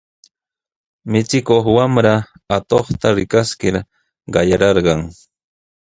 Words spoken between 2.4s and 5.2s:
atuqta rikaskir qayararqan.